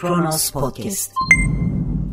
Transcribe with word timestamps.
Kronos 0.00 0.50
Podcast. 0.50 1.12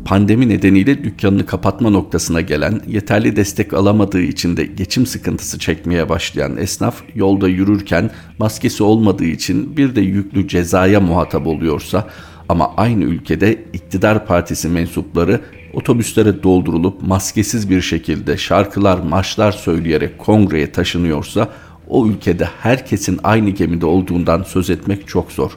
Pandemi 0.04 0.48
nedeniyle 0.48 1.04
dükkanını 1.04 1.46
kapatma 1.46 1.90
noktasına 1.90 2.40
gelen, 2.40 2.80
yeterli 2.86 3.36
destek 3.36 3.74
alamadığı 3.74 4.20
için 4.20 4.56
de 4.56 4.64
geçim 4.64 5.06
sıkıntısı 5.06 5.58
çekmeye 5.58 6.08
başlayan 6.08 6.56
esnaf 6.56 7.02
yolda 7.14 7.48
yürürken 7.48 8.10
maskesi 8.38 8.82
olmadığı 8.82 9.24
için 9.24 9.76
bir 9.76 9.96
de 9.96 10.00
yüklü 10.00 10.48
cezaya 10.48 11.00
muhatap 11.00 11.46
oluyorsa 11.46 12.08
ama 12.48 12.74
aynı 12.76 13.04
ülkede 13.04 13.64
iktidar 13.72 14.26
partisi 14.26 14.68
mensupları 14.68 15.40
otobüslere 15.72 16.42
doldurulup 16.42 17.02
maskesiz 17.02 17.70
bir 17.70 17.80
şekilde 17.80 18.36
şarkılar, 18.36 18.98
marşlar 18.98 19.52
söyleyerek 19.52 20.18
kongreye 20.18 20.72
taşınıyorsa 20.72 21.48
o 21.88 22.06
ülkede 22.06 22.48
herkesin 22.60 23.20
aynı 23.24 23.50
gemide 23.50 23.86
olduğundan 23.86 24.42
söz 24.42 24.70
etmek 24.70 25.08
çok 25.08 25.32
zor. 25.32 25.50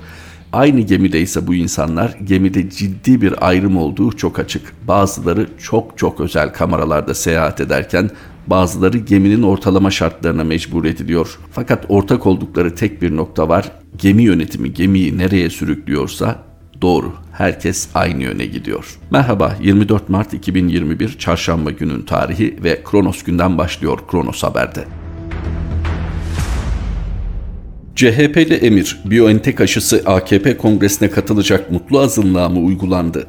Aynı 0.54 0.82
gemide 0.82 1.22
ise 1.22 1.48
bu 1.48 1.56
insanlar 1.56 2.18
gemide 2.24 2.70
ciddi 2.70 3.22
bir 3.22 3.48
ayrım 3.48 3.78
olduğu 3.78 4.12
çok 4.12 4.40
açık. 4.40 4.74
Bazıları 4.88 5.48
çok 5.58 5.98
çok 5.98 6.20
özel 6.20 6.54
kameralarda 6.54 7.14
seyahat 7.14 7.62
ederken 7.62 8.10
bazıları 8.48 8.98
geminin 8.98 9.44
ortalama 9.44 9.92
şartlarına 9.92 10.44
mecbur 10.44 10.86
ediliyor. 10.86 11.40
Fakat 11.52 11.86
ortak 11.90 12.28
oldukları 12.28 12.76
tek 12.76 13.02
bir 13.02 13.16
nokta 13.16 13.50
var. 13.50 13.72
Gemi 13.98 14.24
yönetimi 14.24 14.74
gemiyi 14.74 15.18
nereye 15.18 15.50
sürüklüyorsa 15.50 16.44
doğru. 16.82 17.14
Herkes 17.32 17.90
aynı 17.94 18.24
yöne 18.24 18.46
gidiyor. 18.46 19.00
Merhaba 19.12 19.58
24 19.62 20.10
Mart 20.10 20.34
2021 20.34 21.18
Çarşamba 21.18 21.72
günün 21.72 22.02
tarihi 22.02 22.58
ve 22.64 22.82
Kronos 22.84 23.24
günden 23.24 23.58
başlıyor 23.58 24.00
Kronos 24.12 24.44
Haber'de. 24.44 25.01
CHP'li 27.96 28.54
Emir, 28.54 29.00
BioNTech 29.06 29.62
aşısı 29.62 30.02
AKP 30.06 30.58
kongresine 30.58 31.10
katılacak 31.10 31.72
mutlu 31.72 32.00
azınlığa 32.00 32.50
mı 32.50 32.60
uygulandı? 32.60 33.28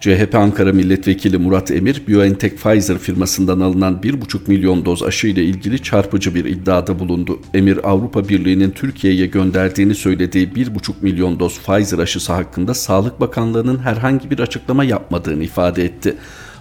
CHP 0.00 0.34
Ankara 0.34 0.72
Milletvekili 0.72 1.38
Murat 1.38 1.70
Emir, 1.70 2.02
BioNTech 2.08 2.56
Pfizer 2.56 2.98
firmasından 2.98 3.60
alınan 3.60 4.00
1,5 4.02 4.38
milyon 4.46 4.84
doz 4.84 5.02
aşı 5.02 5.26
ile 5.26 5.44
ilgili 5.44 5.82
çarpıcı 5.82 6.34
bir 6.34 6.44
iddiada 6.44 6.98
bulundu. 6.98 7.40
Emir, 7.54 7.90
Avrupa 7.90 8.28
Birliği'nin 8.28 8.70
Türkiye'ye 8.70 9.26
gönderdiğini 9.26 9.94
söylediği 9.94 10.48
1,5 10.48 10.92
milyon 11.00 11.40
doz 11.40 11.60
Pfizer 11.60 11.98
aşısı 11.98 12.32
hakkında 12.32 12.74
Sağlık 12.74 13.20
Bakanlığı'nın 13.20 13.78
herhangi 13.78 14.30
bir 14.30 14.38
açıklama 14.38 14.84
yapmadığını 14.84 15.44
ifade 15.44 15.84
etti. 15.84 16.14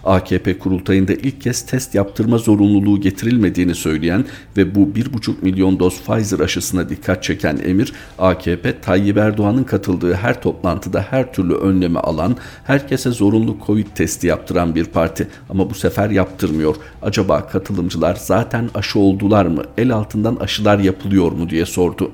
AKP 0.05 0.59
kurultayında 0.59 1.13
ilk 1.13 1.41
kez 1.41 1.65
test 1.65 1.95
yaptırma 1.95 2.37
zorunluluğu 2.37 3.01
getirilmediğini 3.01 3.75
söyleyen 3.75 4.25
ve 4.57 4.75
bu 4.75 4.79
1,5 4.79 5.33
milyon 5.41 5.79
doz 5.79 6.01
Pfizer 6.01 6.39
aşısına 6.39 6.89
dikkat 6.89 7.23
çeken 7.23 7.59
Emir, 7.65 7.93
AKP 8.19 8.81
Tayyip 8.81 9.17
Erdoğan'ın 9.17 9.63
katıldığı 9.63 10.13
her 10.13 10.41
toplantıda 10.41 11.01
her 11.01 11.33
türlü 11.33 11.53
önlemi 11.55 11.99
alan, 11.99 12.37
herkese 12.63 13.11
zorunlu 13.11 13.57
Covid 13.65 13.87
testi 13.95 14.27
yaptıran 14.27 14.75
bir 14.75 14.85
parti 14.85 15.27
ama 15.49 15.69
bu 15.69 15.73
sefer 15.73 16.09
yaptırmıyor. 16.09 16.75
Acaba 17.01 17.47
katılımcılar 17.47 18.17
zaten 18.21 18.69
aşı 18.73 18.99
oldular 18.99 19.45
mı? 19.45 19.63
El 19.77 19.93
altından 19.93 20.35
aşılar 20.35 20.79
yapılıyor 20.79 21.31
mu 21.31 21.49
diye 21.49 21.65
sordu. 21.65 22.11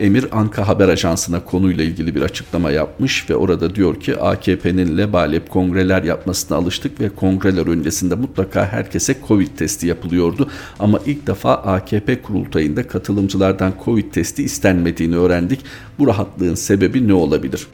Emir 0.00 0.26
Anka 0.32 0.68
Haber 0.68 0.88
Ajansı'na 0.88 1.44
konuyla 1.44 1.84
ilgili 1.84 2.14
bir 2.14 2.22
açıklama 2.22 2.70
yapmış 2.70 3.30
ve 3.30 3.36
orada 3.36 3.74
diyor 3.74 4.00
ki 4.00 4.16
AKP'nin 4.16 4.98
lebalep 4.98 5.50
kongreler 5.50 6.02
yapmasına 6.02 6.58
alıştık 6.58 7.00
ve 7.00 7.08
kongreler 7.08 7.66
öncesinde 7.66 8.14
mutlaka 8.14 8.66
herkese 8.66 9.16
Covid 9.28 9.48
testi 9.56 9.86
yapılıyordu. 9.86 10.50
Ama 10.78 10.98
ilk 11.06 11.26
defa 11.26 11.54
AKP 11.54 12.22
kurultayında 12.22 12.86
katılımcılardan 12.86 13.72
Covid 13.84 14.12
testi 14.12 14.42
istenmediğini 14.42 15.16
öğrendik. 15.16 15.60
Bu 15.98 16.06
rahatlığın 16.06 16.54
sebebi 16.54 17.08
ne 17.08 17.14
olabilir? 17.14 17.66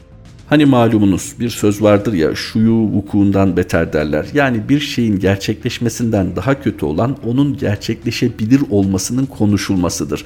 Hani 0.48 0.66
malumunuz 0.66 1.34
bir 1.40 1.50
söz 1.50 1.82
vardır 1.82 2.12
ya 2.12 2.34
şuyu 2.34 2.74
vukuundan 2.74 3.56
beter 3.56 3.92
derler. 3.92 4.26
Yani 4.34 4.68
bir 4.68 4.80
şeyin 4.80 5.18
gerçekleşmesinden 5.18 6.36
daha 6.36 6.62
kötü 6.62 6.84
olan 6.84 7.16
onun 7.26 7.56
gerçekleşebilir 7.56 8.60
olmasının 8.70 9.26
konuşulmasıdır. 9.26 10.24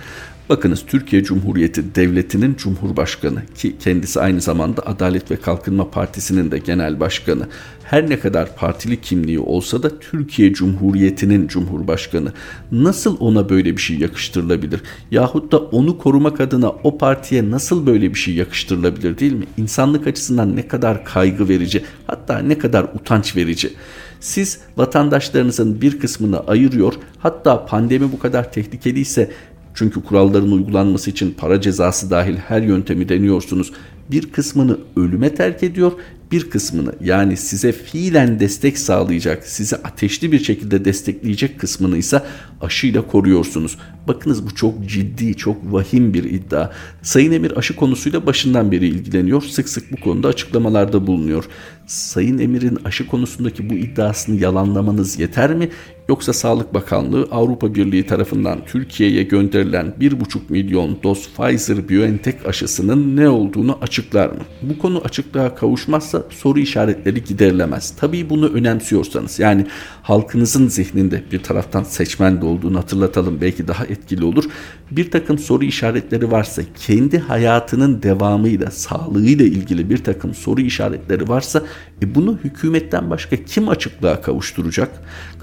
Bakınız 0.51 0.85
Türkiye 0.87 1.25
Cumhuriyeti 1.25 1.95
Devleti'nin 1.95 2.55
Cumhurbaşkanı 2.55 3.43
ki 3.55 3.77
kendisi 3.79 4.21
aynı 4.21 4.41
zamanda 4.41 4.87
Adalet 4.87 5.31
ve 5.31 5.37
Kalkınma 5.37 5.91
Partisi'nin 5.91 6.51
de 6.51 6.59
genel 6.59 7.01
başkanı. 7.01 7.49
Her 7.85 8.11
ne 8.11 8.21
kadar 8.21 8.57
partili 8.57 9.01
kimliği 9.01 9.39
olsa 9.39 9.83
da 9.83 9.99
Türkiye 9.99 10.53
Cumhuriyeti'nin 10.53 11.49
Cumhurbaşkanı. 11.49 12.33
Nasıl 12.73 13.17
ona 13.21 13.49
böyle 13.49 13.77
bir 13.77 13.83
şey 13.83 13.99
yakıştırılabilir? 13.99 14.81
Yahut 15.11 15.53
da 15.53 15.59
onu 15.59 15.99
korumak 15.99 16.41
adına 16.41 16.69
o 16.71 16.99
partiye 16.99 17.51
nasıl 17.51 17.87
böyle 17.87 18.11
bir 18.11 18.19
şey 18.19 18.35
yakıştırılabilir 18.35 19.19
değil 19.19 19.33
mi? 19.33 19.45
İnsanlık 19.57 20.07
açısından 20.07 20.57
ne 20.57 20.69
kadar 20.69 21.05
kaygı 21.05 21.49
verici 21.49 21.85
hatta 22.07 22.39
ne 22.39 22.59
kadar 22.59 22.85
utanç 22.85 23.37
verici. 23.37 23.73
Siz 24.21 24.59
vatandaşlarınızın 24.77 25.81
bir 25.81 25.99
kısmını 25.99 26.41
ayırıyor 26.41 26.95
hatta 27.19 27.67
pandemi 27.67 28.13
bu 28.13 28.19
kadar 28.19 28.53
tehlikeliyse 28.53 29.31
çünkü 29.75 30.03
kuralların 30.03 30.53
uygulanması 30.53 31.11
için 31.11 31.35
para 31.39 31.61
cezası 31.61 32.11
dahil 32.11 32.37
her 32.37 32.63
yöntemi 32.63 33.09
deniyorsunuz. 33.09 33.73
Bir 34.11 34.33
kısmını 34.33 34.79
ölüme 34.97 35.35
terk 35.35 35.63
ediyor, 35.63 35.93
bir 36.33 36.51
kısmını 36.51 36.93
yani 37.05 37.37
size 37.37 37.73
fiilen 37.73 38.41
destek 38.41 38.79
sağlayacak, 38.79 39.47
sizi 39.47 39.77
ateşli 39.77 40.33
bir 40.33 40.45
şekilde 40.45 40.85
destekleyecek 40.85 41.61
kısmını 41.61 41.97
ise 41.97 42.23
aşıyla 42.61 43.07
koruyorsunuz. 43.07 43.79
Bakınız 44.09 44.47
bu 44.47 44.55
çok 44.55 44.87
ciddi, 44.87 45.37
çok 45.37 45.73
vahim 45.73 46.15
bir 46.15 46.25
iddia. 46.25 46.71
Sayın 47.03 47.33
Emir 47.33 47.59
aşı 47.59 47.77
konusuyla 47.77 48.27
başından 48.27 48.73
beri 48.73 48.89
ilgileniyor. 48.89 49.43
Sık 49.43 49.69
sık 49.69 49.93
bu 49.93 49.97
konuda 50.01 50.29
açıklamalarda 50.29 51.07
bulunuyor. 51.07 51.45
Sayın 51.87 52.39
Emir'in 52.39 52.79
aşı 52.85 53.07
konusundaki 53.07 53.71
bu 53.71 53.75
iddiasını 53.75 54.41
yalanlamanız 54.41 55.21
yeter 55.21 55.55
mi? 55.55 55.69
Yoksa 56.09 56.33
Sağlık 56.33 56.75
Bakanlığı 56.75 57.29
Avrupa 57.31 57.75
Birliği 57.75 58.07
tarafından 58.07 58.59
Türkiye'ye 58.67 59.23
gönderilen 59.23 59.95
1,5 60.01 60.39
milyon 60.49 60.99
doz 61.03 61.29
Pfizer-BioNTech 61.37 62.47
aşısının 62.47 63.17
ne 63.17 63.29
olduğunu 63.29 63.79
açıklar 63.83 64.29
mı? 64.29 64.41
Bu 64.63 64.79
konu 64.79 65.03
açıklığa 65.05 65.55
kavuşmazsa 65.55 66.20
soru 66.31 66.59
işaretleri 66.59 67.25
giderilemez. 67.25 67.95
Tabii 68.01 68.31
bunu 68.31 68.49
önemsiyorsanız 68.49 69.39
yani 69.39 69.67
halkınızın 70.03 70.69
zihninde 70.69 71.23
bir 71.33 71.43
taraftan 71.43 71.83
seçmen 71.83 72.41
de 72.41 72.47
olduğunu 72.47 72.79
hatırlatalım 72.79 73.41
belki 73.41 73.69
daha 73.69 73.85
etkili 73.85 74.25
olur. 74.25 74.45
Bir 74.91 75.11
takım 75.11 75.39
soru 75.39 75.65
işaretleri 75.65 76.31
varsa 76.31 76.63
kendi 76.87 77.19
hayatının 77.19 78.03
devamıyla 78.03 78.71
sağlığıyla 78.71 79.45
ilgili 79.45 79.91
bir 79.91 79.99
takım 79.99 80.35
soru 80.35 80.61
işaretleri 80.61 81.29
varsa 81.29 81.63
e 82.03 82.15
bunu 82.15 82.39
hükümetten 82.45 83.11
başka 83.11 83.37
kim 83.37 83.69
açıklığa 83.69 84.21
kavuşturacak? 84.21 84.89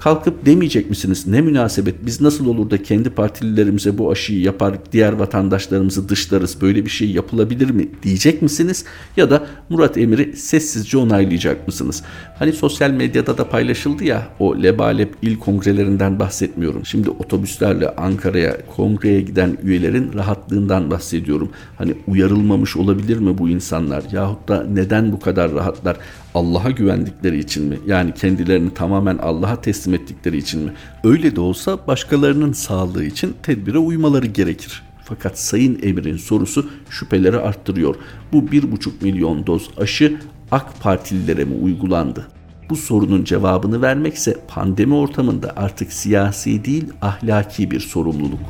Kalkıp 0.00 0.46
demeyecek 0.46 0.90
misiniz 0.90 1.26
ne 1.26 1.40
münasebet 1.40 1.94
biz 2.06 2.20
nasıl 2.20 2.46
olur 2.46 2.70
da 2.70 2.82
kendi 2.82 3.10
partililerimize 3.10 3.98
bu 3.98 4.10
aşıyı 4.10 4.40
yapar 4.40 4.74
diğer 4.92 5.12
vatandaşlarımızı 5.12 6.08
dışlarız 6.08 6.60
böyle 6.60 6.84
bir 6.84 6.90
şey 6.90 7.10
yapılabilir 7.10 7.70
mi 7.70 7.88
diyecek 8.02 8.42
misiniz? 8.42 8.84
Ya 9.16 9.30
da 9.30 9.46
Murat 9.68 9.98
Emir'i 9.98 10.36
sessizce 10.68 10.98
onaylayacak 10.98 11.66
mısınız? 11.66 12.02
Hani 12.38 12.52
sosyal 12.52 12.90
medyada 12.90 13.38
da 13.38 13.48
paylaşıldı 13.48 14.04
ya 14.04 14.28
o 14.38 14.62
lebalep 14.62 15.14
il 15.22 15.38
kongrelerinden 15.38 16.18
bahsetmiyorum. 16.18 16.86
Şimdi 16.86 17.10
otobüslerle 17.10 17.96
Ankara'ya 17.96 18.56
kongreye 18.76 19.20
giden 19.20 19.58
üyelerin 19.62 20.12
rahatlığından 20.12 20.90
bahsediyorum. 20.90 21.50
Hani 21.78 21.94
uyarılmamış 22.06 22.76
olabilir 22.76 23.18
mi 23.18 23.38
bu 23.38 23.48
insanlar? 23.48 24.02
Yahut 24.12 24.48
da 24.48 24.64
neden 24.64 25.12
bu 25.12 25.20
kadar 25.20 25.54
rahatlar? 25.54 25.96
Allah'a 26.34 26.70
güvendikleri 26.70 27.38
için 27.38 27.64
mi? 27.64 27.78
Yani 27.86 28.14
kendilerini 28.14 28.74
tamamen 28.74 29.18
Allah'a 29.18 29.60
teslim 29.60 29.94
ettikleri 29.94 30.36
için 30.36 30.60
mi? 30.60 30.72
Öyle 31.04 31.36
de 31.36 31.40
olsa 31.40 31.86
başkalarının 31.86 32.52
sağlığı 32.52 33.04
için 33.04 33.34
tedbire 33.42 33.78
uymaları 33.78 34.26
gerekir. 34.26 34.82
Fakat 35.08 35.38
Sayın 35.38 35.78
Emir'in 35.82 36.16
sorusu 36.16 36.70
şüpheleri 36.90 37.38
arttırıyor. 37.38 37.94
Bu 38.32 38.38
1,5 38.38 38.90
milyon 39.02 39.46
doz 39.46 39.70
aşı 39.76 40.18
AK 40.52 40.80
Partililere 40.80 41.44
mi 41.44 41.54
uygulandı? 41.54 42.28
Bu 42.70 42.76
sorunun 42.76 43.24
cevabını 43.24 43.82
vermekse 43.82 44.36
pandemi 44.48 44.94
ortamında 44.94 45.52
artık 45.56 45.92
siyasi 45.92 46.64
değil 46.64 46.84
ahlaki 47.02 47.70
bir 47.70 47.80
sorumluluk. 47.80 48.40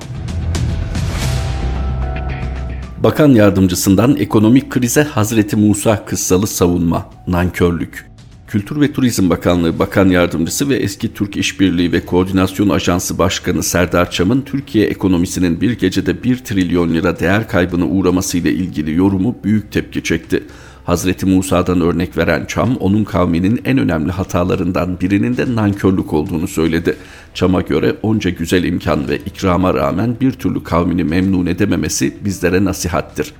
Bakan 3.02 3.28
yardımcısından 3.28 4.16
ekonomik 4.16 4.70
krize 4.70 5.02
Hazreti 5.02 5.56
Musa 5.56 6.04
kıssalı 6.04 6.46
savunma, 6.46 7.10
nankörlük. 7.26 8.08
Kültür 8.48 8.80
ve 8.80 8.92
Turizm 8.92 9.30
Bakanlığı 9.30 9.78
Bakan 9.78 10.08
Yardımcısı 10.08 10.68
ve 10.68 10.76
eski 10.76 11.14
Türk 11.14 11.36
İşbirliği 11.36 11.92
ve 11.92 12.06
Koordinasyon 12.06 12.68
Ajansı 12.68 13.18
Başkanı 13.18 13.62
Serdar 13.62 14.10
Çam'ın 14.10 14.40
Türkiye 14.40 14.86
ekonomisinin 14.86 15.60
bir 15.60 15.78
gecede 15.78 16.22
1 16.22 16.36
trilyon 16.36 16.94
lira 16.94 17.20
değer 17.20 17.48
kaybına 17.48 17.86
uğramasıyla 17.86 18.50
ilgili 18.50 18.94
yorumu 18.94 19.36
büyük 19.44 19.72
tepki 19.72 20.02
çekti. 20.02 20.44
Hazreti 20.88 21.26
Musa'dan 21.26 21.80
örnek 21.80 22.16
veren 22.16 22.44
Çam, 22.44 22.76
onun 22.76 23.04
kavminin 23.04 23.60
en 23.64 23.78
önemli 23.78 24.12
hatalarından 24.12 25.00
birinin 25.00 25.36
de 25.36 25.54
nankörlük 25.54 26.12
olduğunu 26.12 26.48
söyledi. 26.48 26.96
Çam'a 27.34 27.60
göre 27.60 27.96
onca 28.02 28.30
güzel 28.30 28.64
imkan 28.64 29.08
ve 29.08 29.16
ikrama 29.16 29.74
rağmen 29.74 30.16
bir 30.20 30.32
türlü 30.32 30.62
kavmini 30.62 31.04
memnun 31.04 31.46
edememesi 31.46 32.16
bizlere 32.24 32.64
nasihattir. 32.64 33.32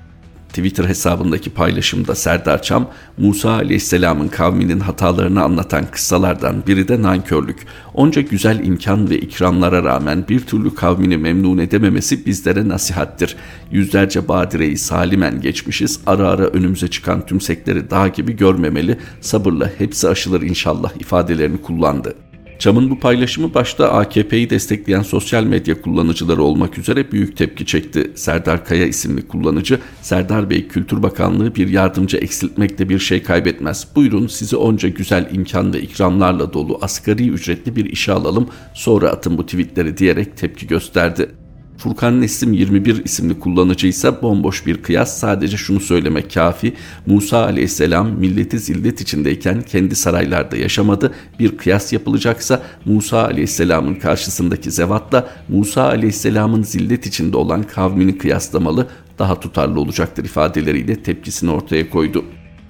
Twitter 0.48 0.84
hesabındaki 0.84 1.50
paylaşımda 1.50 2.14
Serdar 2.14 2.62
Çam, 2.62 2.90
Musa 3.18 3.50
Aleyhisselam'ın 3.50 4.28
kavminin 4.28 4.80
hatalarını 4.80 5.42
anlatan 5.42 5.86
kıssalardan 5.90 6.66
biri 6.66 6.88
de 6.88 7.02
nankörlük. 7.02 7.66
Onca 7.94 8.22
güzel 8.22 8.64
imkan 8.64 9.10
ve 9.10 9.18
ikramlara 9.18 9.84
rağmen 9.84 10.24
bir 10.28 10.40
türlü 10.40 10.74
kavmini 10.74 11.16
memnun 11.16 11.58
edememesi 11.58 12.26
bizlere 12.26 12.68
nasihattir. 12.68 13.36
Yüzlerce 13.70 14.28
badireyi 14.28 14.78
salimen 14.78 15.40
geçmişiz, 15.40 16.00
ara 16.06 16.28
ara 16.28 16.44
önümüze 16.44 16.88
çıkan 16.88 17.26
tümsekleri 17.26 17.90
dağ 17.90 18.08
gibi 18.08 18.36
görmemeli, 18.36 18.98
sabırla 19.20 19.70
hepsi 19.78 20.08
aşılır 20.08 20.42
inşallah 20.42 21.00
ifadelerini 21.00 21.62
kullandı. 21.62 22.14
Çam'ın 22.58 22.90
bu 22.90 23.00
paylaşımı 23.00 23.54
başta 23.54 23.92
AKP'yi 23.92 24.50
destekleyen 24.50 25.02
sosyal 25.02 25.44
medya 25.44 25.82
kullanıcıları 25.82 26.42
olmak 26.42 26.78
üzere 26.78 27.12
büyük 27.12 27.36
tepki 27.36 27.66
çekti. 27.66 28.12
Serdar 28.14 28.64
Kaya 28.64 28.86
isimli 28.86 29.28
kullanıcı, 29.28 29.78
Serdar 30.02 30.50
Bey 30.50 30.68
Kültür 30.68 31.02
Bakanlığı 31.02 31.54
bir 31.54 31.68
yardımcı 31.68 32.16
eksiltmekte 32.16 32.88
bir 32.88 32.98
şey 32.98 33.22
kaybetmez. 33.22 33.88
Buyurun 33.94 34.26
sizi 34.26 34.56
onca 34.56 34.88
güzel 34.88 35.28
imkan 35.32 35.72
ve 35.72 35.80
ikramlarla 35.80 36.52
dolu 36.52 36.78
asgari 36.82 37.28
ücretli 37.28 37.76
bir 37.76 37.84
işe 37.84 38.12
alalım 38.12 38.48
sonra 38.74 39.08
atın 39.08 39.38
bu 39.38 39.46
tweetleri 39.46 39.96
diyerek 39.96 40.36
tepki 40.36 40.66
gösterdi. 40.66 41.30
Furkan 41.78 42.20
Nesim 42.20 42.52
21 42.52 43.04
isimli 43.04 43.40
kullanıcı 43.40 43.86
ise 43.86 44.22
bomboş 44.22 44.66
bir 44.66 44.82
kıyas 44.82 45.18
sadece 45.18 45.56
şunu 45.56 45.80
söylemek 45.80 46.34
kafi. 46.34 46.74
Musa 47.06 47.44
aleyhisselam 47.44 48.10
milleti 48.10 48.58
zillet 48.58 49.00
içindeyken 49.00 49.62
kendi 49.62 49.94
saraylarda 49.94 50.56
yaşamadı. 50.56 51.14
Bir 51.38 51.56
kıyas 51.56 51.92
yapılacaksa 51.92 52.62
Musa 52.84 53.24
aleyhisselamın 53.24 53.94
karşısındaki 53.94 54.70
zevatla 54.70 55.28
Musa 55.48 55.82
aleyhisselamın 55.82 56.62
zillet 56.62 57.06
içinde 57.06 57.36
olan 57.36 57.62
kavmini 57.62 58.18
kıyaslamalı 58.18 58.88
daha 59.18 59.40
tutarlı 59.40 59.80
olacaktır 59.80 60.24
ifadeleriyle 60.24 61.02
tepkisini 61.02 61.50
ortaya 61.50 61.90
koydu. 61.90 62.24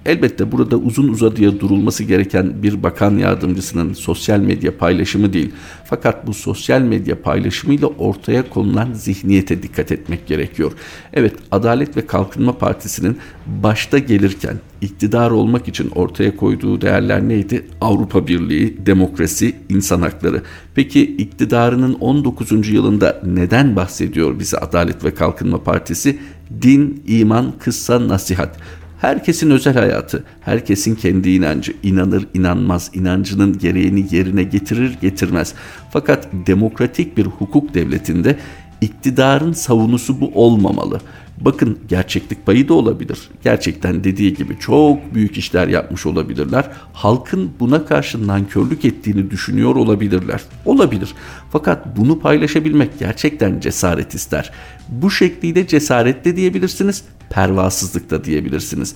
Elbette 0.08 0.52
burada 0.52 0.76
uzun 0.76 1.08
uzadıya 1.08 1.60
durulması 1.60 2.04
gereken 2.04 2.62
bir 2.62 2.82
bakan 2.82 3.18
yardımcısının 3.18 3.92
sosyal 3.92 4.40
medya 4.40 4.78
paylaşımı 4.78 5.32
değil. 5.32 5.52
Fakat 5.84 6.26
bu 6.26 6.34
sosyal 6.34 6.80
medya 6.80 7.22
paylaşımıyla 7.22 7.86
ortaya 7.86 8.50
konulan 8.50 8.92
zihniyete 8.92 9.62
dikkat 9.62 9.92
etmek 9.92 10.26
gerekiyor. 10.26 10.72
Evet 11.12 11.34
Adalet 11.50 11.96
ve 11.96 12.06
Kalkınma 12.06 12.58
Partisi'nin 12.58 13.18
başta 13.46 13.98
gelirken 13.98 14.56
iktidar 14.80 15.30
olmak 15.30 15.68
için 15.68 15.90
ortaya 15.90 16.36
koyduğu 16.36 16.80
değerler 16.80 17.28
neydi? 17.28 17.66
Avrupa 17.80 18.26
Birliği, 18.26 18.86
demokrasi, 18.86 19.56
insan 19.68 20.02
hakları. 20.02 20.42
Peki 20.74 21.16
iktidarının 21.16 21.94
19. 21.94 22.68
yılında 22.68 23.22
neden 23.26 23.76
bahsediyor 23.76 24.38
bize 24.38 24.58
Adalet 24.58 25.04
ve 25.04 25.14
Kalkınma 25.14 25.62
Partisi? 25.62 26.18
Din, 26.62 27.02
iman, 27.06 27.52
kıssa, 27.58 28.08
nasihat. 28.08 28.58
Herkesin 29.00 29.50
özel 29.50 29.74
hayatı, 29.74 30.24
herkesin 30.40 30.94
kendi 30.94 31.30
inancı, 31.30 31.72
inanır 31.82 32.26
inanmaz, 32.34 32.90
inancının 32.94 33.58
gereğini 33.58 34.06
yerine 34.10 34.42
getirir 34.42 34.96
getirmez. 35.00 35.54
Fakat 35.90 36.28
demokratik 36.46 37.16
bir 37.16 37.26
hukuk 37.26 37.74
devletinde 37.74 38.36
iktidarın 38.80 39.52
savunusu 39.52 40.20
bu 40.20 40.30
olmamalı. 40.34 41.00
Bakın 41.40 41.78
gerçeklik 41.88 42.46
payı 42.46 42.68
da 42.68 42.74
olabilir. 42.74 43.30
Gerçekten 43.44 44.04
dediği 44.04 44.34
gibi 44.34 44.58
çok 44.58 45.14
büyük 45.14 45.38
işler 45.38 45.68
yapmış 45.68 46.06
olabilirler. 46.06 46.70
Halkın 46.92 47.50
buna 47.60 47.84
karşı 47.84 48.26
nankörlük 48.26 48.84
ettiğini 48.84 49.30
düşünüyor 49.30 49.76
olabilirler. 49.76 50.40
Olabilir. 50.64 51.14
Fakat 51.50 51.96
bunu 51.96 52.20
paylaşabilmek 52.20 52.98
gerçekten 52.98 53.60
cesaret 53.60 54.14
ister. 54.14 54.52
Bu 54.88 55.10
şekliyle 55.10 55.66
cesaret 55.66 56.24
de 56.24 56.36
diyebilirsiniz, 56.36 57.04
pervasızlık 57.30 58.10
da 58.10 58.24
diyebilirsiniz. 58.24 58.94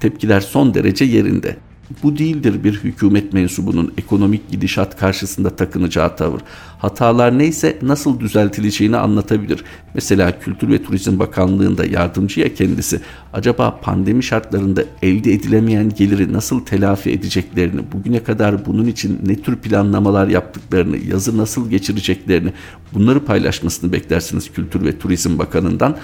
Tepkiler 0.00 0.40
son 0.40 0.74
derece 0.74 1.04
yerinde. 1.04 1.56
Bu 2.02 2.18
değildir 2.18 2.64
bir 2.64 2.74
hükümet 2.74 3.32
mensubunun 3.32 3.92
ekonomik 3.98 4.50
gidişat 4.50 4.96
karşısında 4.96 5.50
takınacağı 5.50 6.16
tavır. 6.16 6.40
Hatalar 6.78 7.38
neyse 7.38 7.78
nasıl 7.82 8.20
düzeltileceğini 8.20 8.96
anlatabilir. 8.96 9.64
Mesela 9.94 10.38
Kültür 10.38 10.68
ve 10.68 10.82
Turizm 10.82 11.18
Bakanlığı'nda 11.18 11.84
yardımcı 11.84 12.40
ya 12.40 12.54
kendisi. 12.54 13.00
Acaba 13.32 13.80
pandemi 13.82 14.22
şartlarında 14.22 14.84
elde 15.02 15.32
edilemeyen 15.32 15.88
geliri 15.88 16.32
nasıl 16.32 16.60
telafi 16.60 17.10
edeceklerini, 17.10 17.80
bugüne 17.92 18.24
kadar 18.24 18.66
bunun 18.66 18.86
için 18.86 19.20
ne 19.26 19.36
tür 19.36 19.56
planlamalar 19.56 20.28
yaptıklarını, 20.28 20.96
yazı 20.96 21.38
nasıl 21.38 21.70
geçireceklerini 21.70 22.52
bunları 22.94 23.24
paylaşmasını 23.24 23.92
beklersiniz 23.92 24.52
Kültür 24.52 24.84
ve 24.84 24.98
Turizm 24.98 25.38
Bakanı'ndan. 25.38 25.96